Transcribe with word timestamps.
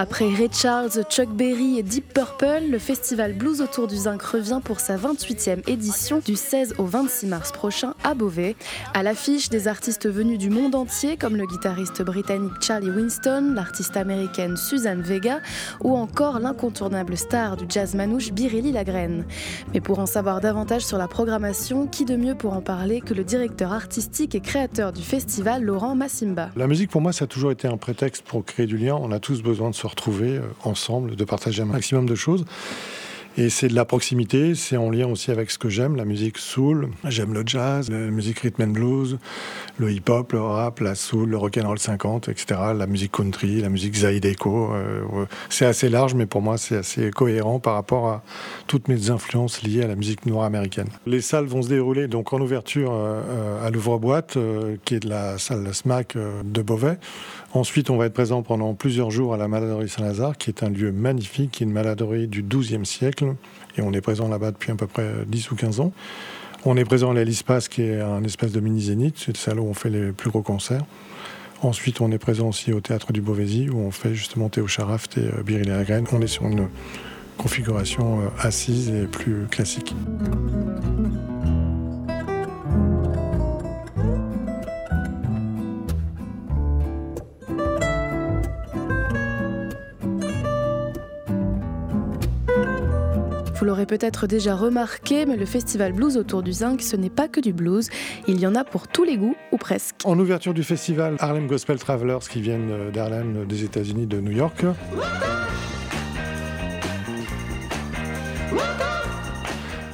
Après 0.00 0.32
Ray 0.32 0.48
Charles, 0.52 1.02
Chuck 1.10 1.28
Berry 1.30 1.80
et 1.80 1.82
Deep 1.82 2.14
Purple, 2.14 2.70
le 2.70 2.78
festival 2.78 3.32
Blues 3.32 3.60
autour 3.60 3.88
du 3.88 3.96
Zinc 3.96 4.22
revient 4.22 4.60
pour 4.62 4.78
sa 4.78 4.96
28e 4.96 5.68
édition 5.68 6.20
du 6.24 6.36
16 6.36 6.76
au 6.78 6.84
26 6.84 7.26
mars 7.26 7.50
prochain 7.50 7.94
à 8.04 8.14
Beauvais. 8.14 8.54
À 8.94 9.02
l'affiche, 9.02 9.48
des 9.48 9.66
artistes 9.66 10.08
venus 10.08 10.38
du 10.38 10.50
monde 10.50 10.76
entier 10.76 11.16
comme 11.16 11.34
le 11.34 11.48
guitariste 11.48 12.00
britannique 12.02 12.52
Charlie 12.60 12.92
Winston, 12.92 13.54
l'artiste 13.56 13.96
américaine 13.96 14.56
Suzanne 14.56 15.02
Vega 15.02 15.40
ou 15.82 15.96
encore 15.96 16.38
l'incontournable 16.38 17.16
star 17.16 17.56
du 17.56 17.64
jazz 17.68 17.96
manouche 17.96 18.30
Biréli 18.30 18.70
Lagrène. 18.70 19.24
Mais 19.74 19.80
pour 19.80 19.98
en 19.98 20.06
savoir 20.06 20.40
davantage 20.40 20.86
sur 20.86 20.98
la 20.98 21.08
programmation, 21.08 21.88
qui 21.88 22.04
de 22.04 22.14
mieux 22.14 22.36
pour 22.36 22.52
en 22.52 22.60
parler 22.60 23.00
que 23.00 23.14
le 23.14 23.24
directeur 23.24 23.72
artistique 23.72 24.36
et 24.36 24.40
créateur 24.40 24.92
du 24.92 25.02
festival, 25.02 25.64
Laurent 25.64 25.96
Massimba? 25.96 26.50
La 26.54 26.68
musique 26.68 26.88
pour 26.88 27.00
moi 27.00 27.12
ça 27.12 27.24
a 27.24 27.26
toujours 27.26 27.50
été 27.50 27.66
un 27.66 27.78
prétexte 27.78 28.24
pour 28.24 28.44
créer 28.44 28.66
du 28.66 28.76
lien. 28.76 28.94
On 28.94 29.10
a 29.10 29.18
tous 29.18 29.42
besoin 29.42 29.70
de 29.70 29.74
se 29.74 29.87
retrouver 29.88 30.36
euh, 30.36 30.42
ensemble, 30.64 31.16
de 31.16 31.24
partager 31.24 31.62
un 31.62 31.66
maximum 31.66 32.06
de 32.06 32.14
choses. 32.14 32.44
Et 33.40 33.50
c'est 33.50 33.68
de 33.68 33.74
la 33.76 33.84
proximité, 33.84 34.56
c'est 34.56 34.76
en 34.76 34.90
lien 34.90 35.06
aussi 35.06 35.30
avec 35.30 35.52
ce 35.52 35.58
que 35.58 35.68
j'aime, 35.68 35.94
la 35.94 36.04
musique 36.04 36.38
soul. 36.38 36.88
J'aime 37.04 37.32
le 37.32 37.44
jazz, 37.46 37.88
la 37.88 37.98
musique 37.98 38.40
rhythm 38.40 38.62
and 38.62 38.72
blues, 38.72 39.18
le 39.78 39.92
hip-hop, 39.92 40.32
le 40.32 40.40
rap, 40.40 40.80
la 40.80 40.96
soul, 40.96 41.28
le 41.28 41.36
rock 41.36 41.56
and 41.56 41.68
roll 41.68 41.78
50, 41.78 42.28
etc. 42.30 42.60
La 42.76 42.88
musique 42.88 43.12
country, 43.12 43.60
la 43.60 43.68
musique 43.68 43.94
zydeco. 43.94 44.74
Euh, 44.74 45.26
c'est 45.50 45.66
assez 45.66 45.88
large, 45.88 46.14
mais 46.14 46.26
pour 46.26 46.42
moi, 46.42 46.58
c'est 46.58 46.78
assez 46.78 47.12
cohérent 47.12 47.60
par 47.60 47.74
rapport 47.74 48.08
à 48.08 48.24
toutes 48.66 48.88
mes 48.88 49.10
influences 49.10 49.62
liées 49.62 49.84
à 49.84 49.86
la 49.86 49.94
musique 49.94 50.26
nord-américaine. 50.26 50.88
Les 51.06 51.20
salles 51.20 51.46
vont 51.46 51.62
se 51.62 51.68
dérouler 51.68 52.08
donc 52.08 52.32
en 52.32 52.40
ouverture 52.40 52.90
euh, 52.92 53.64
à 53.64 53.70
l'ouvre-boîte, 53.70 54.36
qui 54.84 54.96
est 54.96 55.00
de 55.00 55.08
la 55.08 55.38
salle 55.38 55.72
SMAC 55.72 56.16
de 56.16 56.60
Beauvais. 56.60 56.98
Ensuite, 57.54 57.88
on 57.88 57.96
va 57.96 58.06
être 58.06 58.14
présent 58.14 58.42
pendant 58.42 58.74
plusieurs 58.74 59.10
jours 59.10 59.32
à 59.32 59.36
la 59.36 59.46
Maladorie 59.46 59.88
Saint-Lazare, 59.88 60.36
qui 60.36 60.50
est 60.50 60.64
un 60.64 60.70
lieu 60.70 60.90
magnifique, 60.92 61.52
qui 61.52 61.62
est 61.62 61.66
une 61.66 61.72
maladorie 61.72 62.26
du 62.26 62.42
XIIe 62.42 62.84
siècle. 62.84 63.27
Et 63.76 63.82
on 63.82 63.92
est 63.92 64.00
présent 64.00 64.28
là-bas 64.28 64.50
depuis 64.50 64.72
à 64.72 64.74
peu 64.74 64.86
près 64.86 65.08
10 65.26 65.50
ou 65.50 65.56
15 65.56 65.80
ans. 65.80 65.92
On 66.64 66.76
est 66.76 66.84
présent 66.84 67.12
à 67.12 67.14
l'Elispace, 67.14 67.68
qui 67.68 67.82
est 67.82 68.00
un 68.00 68.24
espèce 68.24 68.52
de 68.52 68.60
mini-zénith. 68.60 69.14
C'est 69.18 69.32
le 69.32 69.38
salon 69.38 69.64
où 69.64 69.70
on 69.70 69.74
fait 69.74 69.90
les 69.90 70.12
plus 70.12 70.30
gros 70.30 70.42
concerts. 70.42 70.82
Ensuite, 71.62 72.00
on 72.00 72.10
est 72.12 72.18
présent 72.18 72.48
aussi 72.48 72.72
au 72.72 72.80
Théâtre 72.80 73.12
du 73.12 73.20
Beauvaisis, 73.20 73.68
où 73.68 73.78
on 73.78 73.90
fait 73.90 74.14
justement 74.14 74.48
Théo 74.48 74.66
Charaft 74.66 75.18
et 75.18 75.22
euh, 75.22 75.42
Biril 75.42 75.68
et 75.68 75.84
la 75.84 76.00
On 76.12 76.20
est 76.20 76.28
sur 76.28 76.46
une 76.46 76.68
configuration 77.36 78.20
euh, 78.20 78.28
assise 78.40 78.90
et 78.90 79.06
plus 79.06 79.46
classique. 79.50 79.94
Vous 93.58 93.64
l'aurez 93.64 93.86
peut-être 93.86 94.28
déjà 94.28 94.54
remarqué, 94.54 95.26
mais 95.26 95.36
le 95.36 95.44
festival 95.44 95.92
blues 95.92 96.16
autour 96.16 96.44
du 96.44 96.52
zinc, 96.52 96.80
ce 96.80 96.94
n'est 96.94 97.10
pas 97.10 97.26
que 97.26 97.40
du 97.40 97.52
blues. 97.52 97.90
Il 98.28 98.38
y 98.38 98.46
en 98.46 98.54
a 98.54 98.62
pour 98.62 98.86
tous 98.86 99.02
les 99.02 99.16
goûts, 99.16 99.34
ou 99.50 99.56
presque. 99.56 99.96
En 100.04 100.16
ouverture 100.16 100.54
du 100.54 100.62
festival, 100.62 101.16
Harlem 101.18 101.48
Gospel 101.48 101.76
Travelers 101.76 102.20
qui 102.30 102.40
viennent 102.40 102.70
euh, 102.70 102.90
d'Harlem, 102.92 103.46
des 103.46 103.64
États-Unis, 103.64 104.06
de 104.06 104.20
New 104.20 104.30
York. 104.30 104.64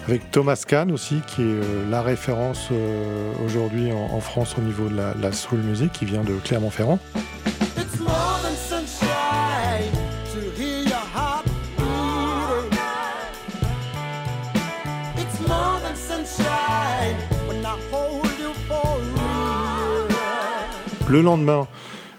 Avec 0.06 0.30
Thomas 0.30 0.62
Kahn 0.68 0.92
aussi, 0.92 1.22
qui 1.26 1.40
est 1.40 1.46
euh, 1.46 1.90
la 1.90 2.02
référence 2.02 2.68
euh, 2.70 3.32
aujourd'hui 3.46 3.90
en 3.92 4.20
France 4.20 4.56
au 4.58 4.60
niveau 4.60 4.90
de 4.90 4.96
la, 4.96 5.32
soul 5.32 5.60
music, 5.60 5.90
qui 5.90 6.04
vient 6.04 6.22
de 6.22 6.34
Clermont-Ferrand. 6.44 6.98
Le 21.14 21.22
lendemain, 21.22 21.68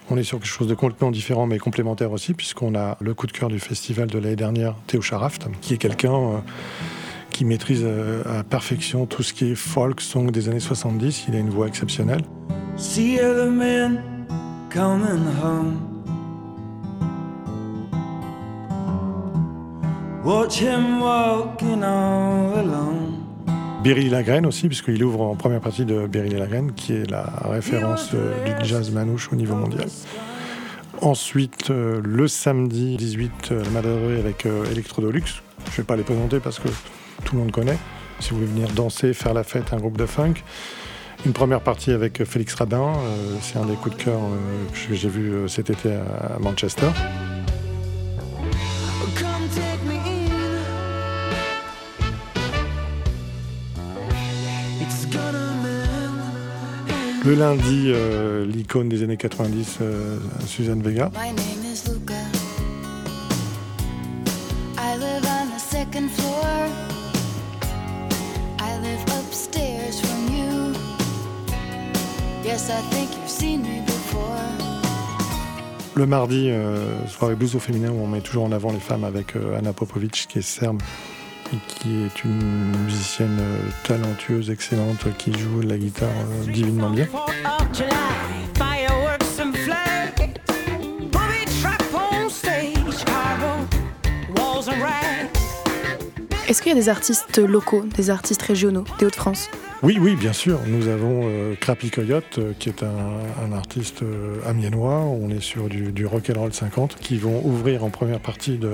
on 0.09 0.15
est 0.15 0.23
sur 0.23 0.39
quelque 0.39 0.47
chose 0.47 0.69
de 0.69 0.73
complètement 0.73 1.11
différent 1.11 1.47
mais 1.47 1.59
complémentaire 1.59 2.13
aussi, 2.13 2.33
puisqu'on 2.33 2.75
a 2.75 2.95
le 3.01 3.13
coup 3.13 3.27
de 3.27 3.33
cœur 3.33 3.49
du 3.49 3.59
festival 3.59 4.07
de 4.07 4.17
l'année 4.19 4.37
dernière, 4.37 4.73
Théo 4.87 5.01
Charaft, 5.01 5.47
qui 5.59 5.73
est 5.73 5.77
quelqu'un 5.77 6.13
euh, 6.13 6.37
qui 7.29 7.43
maîtrise 7.43 7.81
euh, 7.83 8.23
à 8.39 8.45
perfection 8.45 9.05
tout 9.05 9.21
ce 9.21 9.33
qui 9.33 9.51
est 9.51 9.55
folk, 9.55 9.99
song 9.99 10.31
des 10.31 10.47
années 10.47 10.61
70. 10.61 11.25
Il 11.27 11.35
a 11.35 11.39
une 11.39 11.49
voix 11.49 11.67
exceptionnelle. 11.67 12.21
See 12.77 13.17
man 13.19 14.01
coming 14.69 15.27
home. 15.43 15.75
Watch 20.23 20.61
him 20.61 21.01
walking. 21.01 21.83
Beryl 23.85 24.09
Lagraine 24.09 24.47
aussi, 24.47 24.67
puisqu'il 24.67 25.03
ouvre 25.03 25.21
en 25.21 25.35
première 25.35 25.61
partie 25.61 25.85
de 25.85 26.07
Beryl 26.07 26.35
Lagraine, 26.35 26.73
qui 26.73 26.93
est 26.93 27.07
la 27.07 27.31
référence 27.47 28.15
euh, 28.15 28.59
du 28.59 28.65
jazz 28.65 28.89
manouche 28.89 29.31
au 29.31 29.35
niveau 29.35 29.53
mondial. 29.53 29.87
Ensuite, 31.01 31.69
euh, 31.69 32.01
le 32.03 32.27
samedi 32.27 32.97
18, 32.97 33.51
euh, 33.51 33.63
la 33.75 34.19
avec 34.19 34.47
Electrodolux. 34.71 35.21
Je 35.65 35.71
ne 35.71 35.77
vais 35.77 35.83
pas 35.83 35.95
les 35.95 36.01
présenter 36.01 36.39
parce 36.39 36.57
que 36.57 36.67
tout 37.25 37.35
le 37.35 37.41
monde 37.41 37.51
connaît. 37.51 37.77
Si 38.21 38.31
vous 38.31 38.37
voulez 38.37 38.47
venir 38.47 38.69
danser, 38.69 39.13
faire 39.13 39.35
la 39.35 39.43
fête, 39.43 39.71
un 39.71 39.77
groupe 39.77 39.97
de 39.97 40.07
funk. 40.07 40.33
Une 41.23 41.33
première 41.33 41.61
partie 41.61 41.91
avec 41.91 42.23
Félix 42.23 42.55
Rabin, 42.55 42.93
c'est 43.41 43.59
un 43.59 43.65
des 43.65 43.75
coups 43.75 43.97
de 43.97 44.03
cœur 44.03 44.19
que 44.73 44.95
j'ai 44.95 45.09
vu 45.09 45.47
cet 45.47 45.69
été 45.69 45.91
à 45.93 46.39
Manchester. 46.39 46.87
Le 57.25 57.33
lundi, 57.33 57.85
euh, 57.87 58.45
l'icône 58.45 58.87
des 58.87 59.01
années 59.01 59.17
90, 59.17 59.79
euh, 59.81 60.19
Suzanne 60.45 60.83
Vega. 60.83 61.09
Le 75.95 76.05
mardi, 76.05 76.49
euh, 76.51 77.07
soirée 77.07 77.35
blues 77.35 77.55
au 77.55 77.59
féminin 77.59 77.89
où 77.89 78.03
on 78.03 78.07
met 78.07 78.21
toujours 78.21 78.43
en 78.43 78.51
avant 78.51 78.71
les 78.71 78.79
femmes 78.79 79.03
avec 79.03 79.33
Anna 79.57 79.73
Popovic 79.73 80.27
qui 80.29 80.37
est 80.37 80.43
serbe 80.43 80.79
qui 81.67 82.03
est 82.03 82.23
une 82.23 82.75
musicienne 82.83 83.37
euh, 83.39 83.69
talentueuse, 83.83 84.49
excellente, 84.49 85.05
qui 85.17 85.33
joue 85.33 85.61
la 85.61 85.77
guitare 85.77 86.09
euh, 86.09 86.51
divinement 86.51 86.89
bien. 86.89 87.07
Est-ce 96.47 96.61
qu'il 96.61 96.71
y 96.71 96.75
a 96.75 96.79
des 96.79 96.89
artistes 96.89 97.39
locaux, 97.39 97.83
des 97.95 98.11
artistes 98.11 98.43
régionaux 98.43 98.83
des 98.99 99.05
Hauts-de-France? 99.07 99.49
Oui, 99.81 99.97
oui, 99.99 100.15
bien 100.15 100.31
sûr. 100.31 100.59
Nous 100.67 100.87
avons 100.87 101.23
euh, 101.25 101.55
Crappy 101.59 101.89
Coyote, 101.89 102.37
euh, 102.37 102.53
qui 102.59 102.69
est 102.69 102.83
un, 102.83 103.51
artiste 103.51 104.03
euh. 104.03 104.39
On 104.45 105.29
est 105.31 105.41
sur 105.41 105.67
du, 105.69 105.91
du 105.91 106.05
rock 106.05 106.29
and 106.29 106.39
roll 106.39 106.53
50, 106.53 106.97
qui 107.01 107.17
vont 107.17 107.43
ouvrir 107.43 107.83
en 107.83 107.89
première 107.89 108.19
partie 108.19 108.57
de 108.57 108.69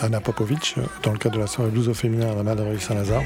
Anna 0.00 0.20
Popovic 0.20 0.76
dans 1.02 1.12
le 1.12 1.18
cadre 1.18 1.34
de 1.34 1.40
la 1.40 1.48
soirée 1.48 1.70
blues 1.70 1.92
féminin 1.94 2.30
à 2.30 2.36
la 2.36 2.44
Madrid 2.44 2.80
Saint-Lazare. 2.80 3.22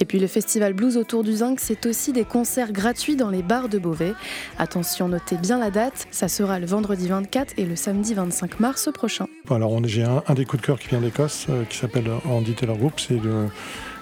Et 0.00 0.04
puis 0.04 0.18
le 0.18 0.26
festival 0.26 0.74
Blues 0.74 0.96
autour 0.96 1.24
du 1.24 1.32
Zinc, 1.32 1.58
c'est 1.60 1.86
aussi 1.86 2.12
des 2.12 2.24
concerts 2.24 2.72
gratuits 2.72 3.16
dans 3.16 3.30
les 3.30 3.42
bars 3.42 3.68
de 3.68 3.78
Beauvais. 3.78 4.12
Attention, 4.58 5.08
notez 5.08 5.36
bien 5.36 5.58
la 5.58 5.70
date, 5.70 6.06
ça 6.10 6.28
sera 6.28 6.58
le 6.58 6.66
vendredi 6.66 7.08
24 7.08 7.54
et 7.56 7.64
le 7.64 7.76
samedi 7.76 8.14
25 8.14 8.60
mars 8.60 8.90
prochain. 8.92 9.26
Alors 9.50 9.80
j'ai 9.86 10.04
un, 10.04 10.22
des 10.34 10.44
coups 10.44 10.60
de 10.62 10.66
cœur 10.66 10.78
qui 10.78 10.88
vient 10.88 11.00
d'Écosse, 11.00 11.46
euh, 11.48 11.64
qui 11.64 11.78
s'appelle 11.78 12.10
Andy 12.28 12.52
Taylor 12.52 12.76
Group. 12.76 12.94
C'est 12.98 13.18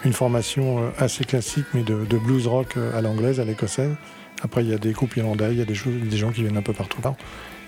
une 0.05 0.13
formation 0.13 0.79
euh, 0.79 0.91
assez 0.99 1.25
classique, 1.25 1.67
mais 1.75 1.83
de, 1.83 2.19
blues 2.19 2.47
rock 2.47 2.77
euh, 2.77 2.97
à 2.97 3.01
l'anglaise, 3.01 3.39
à 3.39 3.45
l'écossaise. 3.45 3.93
Après, 4.43 4.63
il 4.65 4.71
y 4.71 4.75
a 4.75 4.79
des 4.79 4.93
groupes 4.93 5.17
irlandais, 5.17 5.53
il 5.53 5.59
y 5.59 5.63
a 5.63 5.65
des, 5.65 5.75
gens 5.75 6.31
qui 6.31 6.43
viennent 6.43 6.57
un 6.57 6.63
peu 6.63 6.73
partout. 6.73 7.01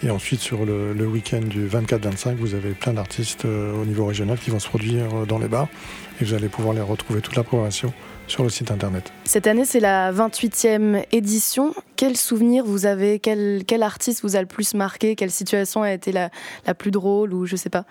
Et 0.03 0.11
ensuite, 0.11 0.41
sur 0.41 0.67
le, 0.67 0.93
le 0.93 1.07
week-end 1.07 1.41
du 1.41 1.67
24-25, 1.67 2.35
vous 2.35 2.55
avez 2.55 2.73
plein 2.73 2.93
d'artistes 2.93 3.47
au 3.47 3.85
niveau 3.87 4.05
régional 4.05 4.37
qui 4.37 4.51
vont 4.51 4.59
se 4.59 4.69
produire 4.69 5.27
dans 5.27 5.39
les 5.39 5.49
bars. 5.49 5.69
Et 6.21 6.25
vous 6.25 6.35
allez 6.35 6.49
pouvoir 6.49 6.75
les 6.75 6.83
retrouver 6.83 7.23
toute 7.23 7.37
la 7.37 7.45
programmation 7.45 7.95
sur 8.27 8.43
le 8.43 8.51
site 8.51 8.71
internet. 8.71 9.13
Cette 9.25 9.47
année, 9.47 9.65
c'est 9.65 9.81
la 9.81 10.13
28e 10.13 11.05
édition. 11.13 11.75
Quel 11.97 12.17
souvenir 12.17 12.65
vous 12.65 12.87
avez? 12.87 13.19
Quel, 13.19 13.63
quel, 13.67 13.83
artiste 13.83 14.23
vous 14.23 14.37
a 14.37 14.41
le 14.41 14.47
plus 14.47 14.75
marqué? 14.75 15.17
Quelle 15.17 15.31
situation 15.31 15.83
a 15.83 15.93
été 15.93 16.13
la, 16.13 16.31
la 16.67 16.75
plus 16.75 16.91
drôle 16.91 17.33
ou 17.33 17.47
je 17.47 17.57
sais 17.57 17.71
pas? 17.71 17.85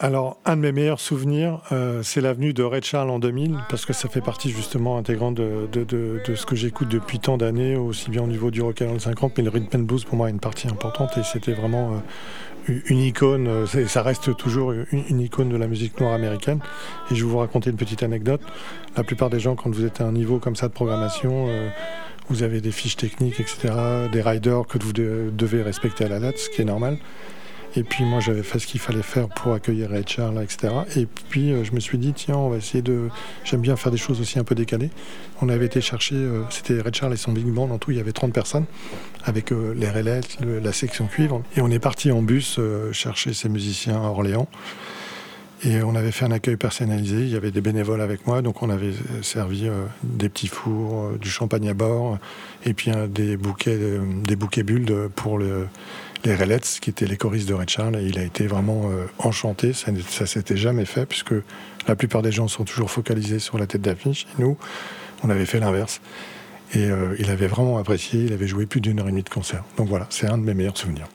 Alors, 0.00 0.38
un 0.44 0.56
de 0.56 0.62
mes 0.62 0.72
meilleurs 0.72 0.98
souvenirs, 0.98 1.60
euh, 1.70 2.02
c'est 2.02 2.20
l'avenue 2.20 2.52
de 2.52 2.64
Red 2.64 2.84
Charles 2.84 3.10
en 3.10 3.20
2000, 3.20 3.58
parce 3.68 3.86
que 3.86 3.92
ça 3.92 4.08
fait 4.08 4.20
partie 4.20 4.50
justement 4.50 4.98
intégrante 4.98 5.36
de, 5.36 5.68
de, 5.72 6.34
ce 6.34 6.46
que 6.46 6.56
j'écoute 6.56 6.88
depuis 6.88 7.20
tant 7.20 7.38
d'années, 7.38 7.76
aussi 7.76 8.10
bien 8.10 8.22
au 8.24 8.26
niveau 8.26 8.50
du 8.50 8.60
rock 8.60 8.82
and 8.82 8.98
50, 8.98 9.38
mais 9.38 9.44
le 9.44 9.50
rhythm 9.50 9.76
and 9.76 9.84
blues 9.84 10.04
pour 10.04 10.16
moi 10.16 10.28
est 10.28 10.32
une 10.32 10.40
partie 10.40 10.66
importante 10.66 11.16
et 11.16 11.22
c'était 11.22 11.52
vraiment 11.52 11.92
euh, 11.92 11.98
une 12.68 12.98
icône, 12.98 13.46
euh, 13.46 13.86
ça 13.86 14.02
reste 14.02 14.36
toujours 14.36 14.72
une, 14.72 15.20
icône 15.20 15.48
de 15.48 15.56
la 15.56 15.66
musique 15.66 16.00
noire 16.00 16.12
américaine. 16.12 16.60
Et 17.10 17.14
je 17.14 17.24
vais 17.24 17.30
vous 17.30 17.38
raconter 17.38 17.70
une 17.70 17.76
petite 17.76 18.02
anecdote. 18.02 18.40
La 18.96 19.04
plupart 19.04 19.30
des 19.30 19.40
gens, 19.40 19.54
quand 19.54 19.70
vous 19.70 19.84
êtes 19.84 20.00
à 20.00 20.04
un 20.04 20.12
niveau 20.12 20.38
comme 20.38 20.56
ça 20.56 20.68
de 20.68 20.72
programmation, 20.72 21.48
vous 22.28 22.42
avez 22.42 22.60
des 22.60 22.72
fiches 22.72 22.96
techniques, 22.96 23.40
etc., 23.40 23.74
des 24.10 24.22
riders 24.22 24.66
que 24.66 24.78
vous 24.78 24.92
devez 24.92 25.62
respecter 25.62 26.04
à 26.04 26.08
la 26.08 26.20
date, 26.20 26.38
ce 26.38 26.48
qui 26.48 26.62
est 26.62 26.64
normal. 26.64 26.98
Et 27.76 27.82
puis 27.82 28.04
moi 28.04 28.20
j'avais 28.20 28.42
fait 28.42 28.58
ce 28.58 28.66
qu'il 28.66 28.80
fallait 28.80 29.02
faire 29.02 29.28
pour 29.28 29.52
accueillir 29.52 29.90
Red 29.90 30.08
Charles, 30.08 30.40
etc. 30.42 30.72
Et 30.96 31.06
puis 31.06 31.52
euh, 31.52 31.64
je 31.64 31.72
me 31.72 31.80
suis 31.80 31.98
dit 31.98 32.12
tiens 32.12 32.36
on 32.36 32.48
va 32.48 32.56
essayer 32.56 32.82
de... 32.82 33.08
J'aime 33.44 33.62
bien 33.62 33.76
faire 33.76 33.90
des 33.90 33.98
choses 33.98 34.20
aussi 34.20 34.38
un 34.38 34.44
peu 34.44 34.54
décalées. 34.54 34.90
On 35.42 35.48
avait 35.48 35.66
été 35.66 35.80
chercher, 35.80 36.14
euh, 36.14 36.42
c'était 36.50 36.80
Red 36.80 36.94
Charles 36.94 37.14
et 37.14 37.16
son 37.16 37.32
big 37.32 37.46
band, 37.46 37.70
en 37.70 37.78
tout 37.78 37.90
il 37.90 37.96
y 37.96 38.00
avait 38.00 38.12
30 38.12 38.32
personnes 38.32 38.66
avec 39.24 39.52
euh, 39.52 39.74
les 39.76 39.90
relais, 39.90 40.20
la 40.40 40.72
section 40.72 41.06
cuivre. 41.06 41.42
Et 41.56 41.60
on 41.60 41.70
est 41.70 41.80
parti 41.80 42.12
en 42.12 42.22
bus 42.22 42.60
chercher 42.92 43.32
ces 43.32 43.48
musiciens 43.48 43.96
à 43.96 44.06
Orléans. 44.06 44.48
Et 45.64 45.82
on 45.82 45.94
avait 45.94 46.12
fait 46.12 46.26
un 46.26 46.30
accueil 46.30 46.56
personnalisé. 46.56 47.22
Il 47.22 47.30
y 47.30 47.36
avait 47.36 47.50
des 47.50 47.62
bénévoles 47.62 48.02
avec 48.02 48.26
moi, 48.26 48.42
donc 48.42 48.62
on 48.62 48.68
avait 48.68 48.92
servi 49.22 49.70
des 50.02 50.28
petits 50.28 50.48
fours, 50.48 51.12
du 51.18 51.30
champagne 51.30 51.70
à 51.70 51.74
bord, 51.74 52.18
et 52.66 52.74
puis 52.74 52.90
des 53.08 53.38
bouquets, 53.38 53.78
des 54.26 54.36
bouquets 54.36 54.62
bulles 54.62 55.08
pour 55.14 55.38
le, 55.38 55.66
les 56.24 56.34
Relets, 56.34 56.60
qui 56.80 56.90
étaient 56.90 57.06
les 57.06 57.16
choristes 57.16 57.48
de 57.48 57.54
Red 57.54 57.68
Charles, 57.68 57.96
et 57.96 58.04
il 58.04 58.18
a 58.18 58.22
été 58.22 58.46
vraiment 58.46 58.90
euh, 58.90 59.06
enchanté. 59.18 59.72
Ça, 59.72 59.92
ça 60.08 60.26
s'était 60.26 60.56
jamais 60.56 60.84
fait, 60.84 61.06
puisque 61.06 61.34
la 61.86 61.96
plupart 61.96 62.22
des 62.22 62.32
gens 62.32 62.48
sont 62.48 62.64
toujours 62.64 62.90
focalisés 62.90 63.38
sur 63.38 63.58
la 63.58 63.66
tête 63.66 63.82
d'affiche. 63.82 64.26
Nous, 64.38 64.56
on 65.22 65.30
avait 65.30 65.46
fait 65.46 65.60
l'inverse. 65.60 66.00
Et 66.72 66.90
euh, 66.90 67.14
il 67.18 67.30
avait 67.30 67.46
vraiment 67.46 67.78
apprécié, 67.78 68.24
il 68.24 68.32
avait 68.32 68.48
joué 68.48 68.66
plus 68.66 68.80
d'une 68.80 68.98
heure 68.98 69.06
et 69.06 69.10
demie 69.10 69.22
de 69.22 69.28
concert. 69.28 69.64
Donc 69.76 69.88
voilà, 69.88 70.06
c'est 70.10 70.26
un 70.26 70.38
de 70.38 70.42
mes 70.42 70.54
meilleurs 70.54 70.76
souvenirs. 70.76 71.06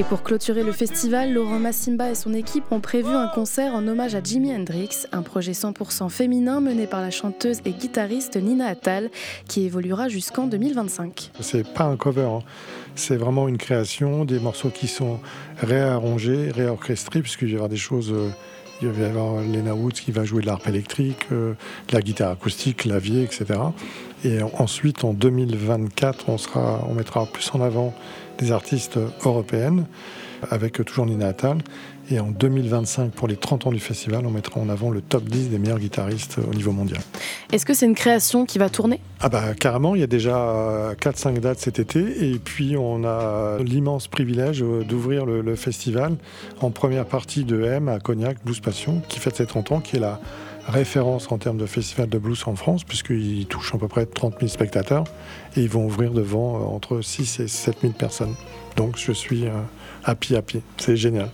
Et 0.00 0.02
pour 0.02 0.22
clôturer 0.22 0.64
le 0.64 0.72
festival, 0.72 1.34
Laurent 1.34 1.58
Massimba 1.58 2.10
et 2.10 2.14
son 2.14 2.32
équipe 2.32 2.64
ont 2.70 2.80
prévu 2.80 3.10
un 3.10 3.28
concert 3.28 3.74
en 3.74 3.86
hommage 3.86 4.14
à 4.14 4.22
Jimi 4.22 4.50
Hendrix, 4.50 5.04
un 5.12 5.20
projet 5.20 5.52
100% 5.52 6.08
féminin 6.08 6.62
mené 6.62 6.86
par 6.86 7.02
la 7.02 7.10
chanteuse 7.10 7.58
et 7.66 7.72
guitariste 7.72 8.36
Nina 8.36 8.68
Attal, 8.68 9.10
qui 9.46 9.66
évoluera 9.66 10.08
jusqu'en 10.08 10.46
2025. 10.46 11.32
C'est 11.40 11.70
pas 11.74 11.84
un 11.84 11.98
cover, 11.98 12.22
hein. 12.22 12.38
c'est 12.94 13.18
vraiment 13.18 13.46
une 13.46 13.58
création, 13.58 14.24
des 14.24 14.40
morceaux 14.40 14.70
qui 14.70 14.88
sont 14.88 15.20
réarrangés, 15.58 16.50
réorchestrés, 16.50 17.20
puisqu'il 17.20 17.50
y 17.50 17.58
aura 17.58 17.68
des 17.68 17.76
choses. 17.76 18.14
Il 18.82 18.88
va 18.88 19.02
y 19.02 19.04
avoir 19.04 19.42
Lena 19.42 19.74
Woods 19.74 19.92
qui 19.92 20.10
va 20.10 20.24
jouer 20.24 20.40
de 20.40 20.46
l'harpe 20.46 20.66
électrique, 20.66 21.26
euh, 21.32 21.52
de 21.88 21.94
la 21.94 22.00
guitare 22.00 22.30
acoustique, 22.30 22.78
clavier, 22.78 23.22
etc. 23.22 23.60
Et 24.24 24.38
ensuite, 24.42 25.04
en 25.04 25.12
2024, 25.12 26.28
on, 26.28 26.38
sera, 26.38 26.84
on 26.88 26.94
mettra 26.94 27.26
plus 27.26 27.50
en 27.54 27.60
avant 27.60 27.94
des 28.38 28.52
artistes 28.52 28.98
européennes, 29.24 29.86
avec 30.50 30.84
toujours 30.84 31.06
Nina 31.06 31.28
Attal. 31.28 31.58
Et 32.12 32.18
en 32.18 32.32
2025, 32.32 33.12
pour 33.12 33.28
les 33.28 33.36
30 33.36 33.68
ans 33.68 33.70
du 33.70 33.78
festival, 33.78 34.26
on 34.26 34.30
mettra 34.30 34.60
en 34.60 34.68
avant 34.68 34.90
le 34.90 35.00
top 35.00 35.24
10 35.24 35.50
des 35.50 35.58
meilleurs 35.60 35.78
guitaristes 35.78 36.38
au 36.38 36.52
niveau 36.54 36.72
mondial. 36.72 37.00
Est-ce 37.52 37.64
que 37.64 37.72
c'est 37.72 37.86
une 37.86 37.94
création 37.94 38.46
qui 38.46 38.58
va 38.58 38.68
tourner? 38.68 39.00
Ah 39.20 39.28
bah 39.28 39.54
carrément, 39.58 39.94
il 39.94 40.00
y 40.00 40.04
a 40.04 40.08
déjà 40.08 40.92
4-5 41.00 41.38
dates 41.38 41.60
cet 41.60 41.78
été. 41.78 42.30
Et 42.30 42.38
puis 42.38 42.76
on 42.76 43.04
a 43.04 43.58
l'immense 43.62 44.08
privilège 44.08 44.64
d'ouvrir 44.88 45.24
le, 45.24 45.54
festival 45.54 46.16
en 46.60 46.70
première 46.70 47.04
partie 47.04 47.44
de 47.44 47.62
M 47.62 47.88
à 47.88 48.00
Cognac, 48.00 48.38
Blues 48.44 48.60
Passion, 48.60 49.02
qui 49.08 49.20
fête 49.20 49.36
ses 49.36 49.46
30 49.46 49.72
ans, 49.72 49.80
qui 49.80 49.96
est 49.96 50.00
la 50.00 50.20
référence 50.66 51.30
en 51.30 51.38
termes 51.38 51.58
de 51.58 51.66
festival 51.66 52.08
de 52.08 52.18
blues 52.18 52.42
en 52.46 52.56
France, 52.56 52.84
puisqu'il 52.84 53.46
touche 53.46 53.74
à 53.74 53.78
peu 53.78 53.88
près 53.88 54.06
30 54.06 54.34
000 54.40 54.48
spectateurs, 54.48 55.04
et 55.56 55.60
ils 55.60 55.68
vont 55.68 55.84
ouvrir 55.84 56.12
devant 56.12 56.56
euh, 56.56 56.74
entre 56.74 57.02
6 57.02 57.40
et 57.40 57.48
7 57.48 57.78
000 57.82 57.92
personnes. 57.94 58.34
Donc 58.76 58.96
je 58.96 59.12
suis 59.12 59.46
euh, 59.46 59.52
happy 60.04 60.36
happy, 60.36 60.60
c'est 60.76 60.96
génial. 60.96 61.28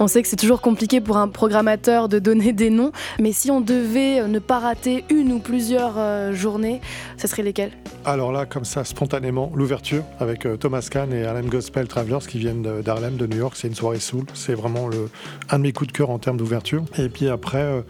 On 0.00 0.08
sait 0.08 0.22
que 0.22 0.28
c'est 0.28 0.36
toujours 0.36 0.60
compliqué 0.60 1.00
pour 1.00 1.16
un 1.18 1.28
programmateur 1.28 2.08
de 2.08 2.18
donner 2.18 2.52
des 2.52 2.68
noms, 2.68 2.90
mais 3.20 3.32
si 3.32 3.50
on 3.52 3.60
devait 3.60 4.20
euh, 4.20 4.26
ne 4.26 4.40
pas 4.40 4.58
rater 4.58 5.04
une 5.08 5.32
ou 5.32 5.38
plusieurs 5.38 6.32
journées, 6.32 6.80
ce 7.16 7.28
serait 7.28 7.42
lesquelles? 7.42 7.70
Alors 8.04 8.32
là, 8.32 8.44
comme 8.44 8.64
ça, 8.64 8.84
spontanément, 8.84 9.52
l'ouverture 9.54 10.02
avec 10.18 10.46
Thomas 10.58 10.86
Kahn 10.90 11.12
et 11.12 11.24
Harlem 11.24 11.48
Gospel 11.48 11.86
Travelers 11.86 12.26
qui 12.28 12.38
viennent 12.38 12.82
d'Harlem, 12.82 13.16
de 13.16 13.26
New 13.26 13.38
York, 13.38 13.54
c'est 13.56 13.68
une 13.68 13.74
soirée 13.74 14.00
soul, 14.00 14.24
c'est 14.34 14.54
vraiment 14.54 14.88
le, 14.88 15.08
un 15.50 15.58
de 15.58 15.62
mes 15.62 15.72
coups 15.72 15.92
de 15.92 15.96
cœur 15.96 16.10
en 16.10 16.18
termes 16.18 16.36
d'ouverture. 16.36 16.84
Et 16.98 17.08
puis 17.08 17.28
après, 17.28 17.84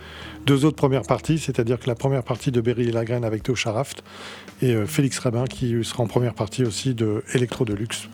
deux 0.47 0.65
autres 0.65 0.76
premières 0.76 1.03
parties, 1.03 1.38
c'est-à-dire 1.38 1.79
que 1.79 1.87
la 1.87 1.94
première 1.94 2.23
partie 2.23 2.50
de 2.50 2.61
Berry 2.61 2.88
et 2.88 2.93
Lagraine 2.93 3.25
avec 3.25 3.43
Théo 3.43 3.55
Charaft 3.55 4.05
et 4.61 4.75
euh, 4.75 4.87
Félix 4.87 5.19
Rabin 5.19 5.44
qui 5.44 5.82
sera 5.82 6.03
en 6.03 6.06
première 6.06 6.35
partie 6.35 6.65
aussi 6.65 6.94
de 6.94 7.23
Electro 7.32 7.65
Deluxe 7.65 8.09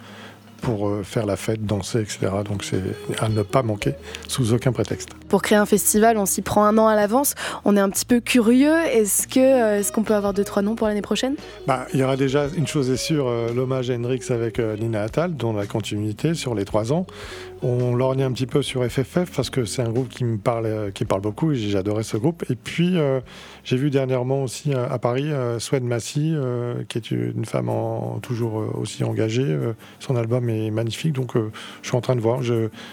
pour 0.61 0.89
euh, 0.89 1.03
faire 1.03 1.27
la 1.27 1.37
fête, 1.37 1.65
danser, 1.65 2.01
etc. 2.01 2.29
Donc 2.45 2.65
c'est 2.65 2.83
à 3.21 3.29
ne 3.29 3.43
pas 3.43 3.63
manquer 3.63 3.95
sous 4.29 4.53
aucun 4.53 4.73
prétexte. 4.73 5.11
Pour 5.31 5.41
créer 5.41 5.57
un 5.57 5.67
festival, 5.67 6.19
on 6.19 6.27
s'y 6.27 6.43
prend 6.43 6.65
un 6.65 6.77
an 6.77 6.87
à 6.87 6.95
l'avance. 6.95 7.35
On 7.65 7.77
est 7.77 7.81
un 7.81 7.89
petit 7.89 8.05
peu 8.05 8.21
curieux. 8.21 8.77
Est-ce 8.93 9.27
que 9.27 9.41
euh, 9.41 9.79
est-ce 9.79 9.93
qu'on 9.93 10.03
peut 10.03 10.15
avoir 10.15 10.35
deux 10.35 10.45
trois 10.45 10.61
noms 10.61 10.75
pour 10.75 10.89
l'année 10.89 11.01
prochaine? 11.01 11.37
Bah, 11.67 11.87
il 11.95 12.01
y 12.01 12.03
aura 12.03 12.17
déjà 12.17 12.47
une 12.57 12.67
chose 12.67 12.91
est 12.91 12.97
sûre, 12.97 13.29
euh, 13.29 13.53
l'hommage 13.55 13.91
à 13.91 13.95
Hendrix 13.95 14.21
avec 14.31 14.59
Nina 14.59 15.03
Attal, 15.03 15.37
dont 15.37 15.53
la 15.53 15.67
continuité 15.67 16.35
sur 16.35 16.55
les 16.55 16.65
trois 16.65 16.93
ans. 16.93 17.07
On 17.63 17.95
lorgne 17.95 18.23
un 18.23 18.33
petit 18.33 18.47
peu 18.47 18.63
sur 18.63 18.85
FFF 18.85 19.31
parce 19.37 19.51
que 19.51 19.65
c'est 19.65 19.83
un 19.83 19.91
groupe 19.91 20.09
qui 20.09 20.25
me 20.25 20.39
parle, 20.39 20.93
qui 20.93 21.05
parle 21.05 21.21
beaucoup 21.21 21.53
et 21.53 21.57
j'adorais 21.57 22.03
ce 22.03 22.17
groupe. 22.17 22.45
Et 22.51 22.55
puis 22.57 22.97
j'ai 23.65 23.77
vu 23.77 23.91
dernièrement 23.91 24.43
aussi 24.43 24.73
à, 24.73 24.99
Paris 24.99 25.31
Swed 25.59 25.85
Massy, 25.85 26.35
qui 26.89 26.97
est 26.97 27.11
une 27.11 27.45
femme 27.45 27.71
toujours 28.23 28.65
aussi 28.79 29.05
engagée. 29.05 29.59
son 29.99 30.17
album 30.17 30.51
magnifique. 30.71 31.13
Donc, 31.13 31.37
euh, 31.37 31.51
je 31.83 31.89
suis 31.89 31.97
en 31.97 32.01
train 32.01 32.17
de 32.17 32.21
voir. 32.21 32.41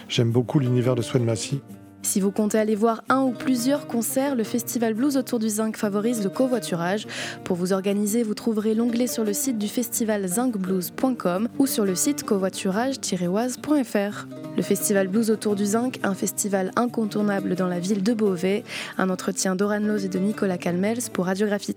J'aime 0.08 0.30
beaucoup 0.30 0.58
l'univers 0.58 0.94
de 0.94 1.02
Swen 1.02 1.24
Massy. 1.24 1.60
Si 2.02 2.20
vous 2.20 2.30
comptez 2.30 2.58
aller 2.58 2.74
voir 2.74 3.02
un 3.08 3.22
ou 3.22 3.32
plusieurs 3.32 3.86
concerts, 3.86 4.34
le 4.34 4.44
Festival 4.44 4.94
Blues 4.94 5.16
autour 5.16 5.38
du 5.38 5.48
Zinc 5.48 5.76
favorise 5.76 6.22
le 6.22 6.30
covoiturage. 6.30 7.06
Pour 7.44 7.56
vous 7.56 7.72
organiser, 7.72 8.22
vous 8.22 8.34
trouverez 8.34 8.74
l'onglet 8.74 9.06
sur 9.06 9.24
le 9.24 9.32
site 9.32 9.58
du 9.58 9.68
festival 9.68 10.26
zincblues.com 10.26 11.48
ou 11.58 11.66
sur 11.66 11.84
le 11.84 11.94
site 11.94 12.24
covoiturage-oise.fr. 12.24 14.26
Le 14.56 14.62
Festival 14.62 15.08
Blues 15.08 15.30
autour 15.30 15.54
du 15.54 15.66
Zinc, 15.66 16.00
un 16.02 16.14
festival 16.14 16.70
incontournable 16.76 17.54
dans 17.54 17.68
la 17.68 17.78
ville 17.78 18.02
de 18.02 18.14
Beauvais. 18.14 18.64
Un 18.96 19.10
entretien 19.10 19.54
d'Oran 19.54 19.80
Loz 19.80 20.04
et 20.04 20.08
de 20.08 20.18
Nicolas 20.18 20.58
Calmels 20.58 21.10
pour 21.12 21.26
Radiographite. 21.26 21.76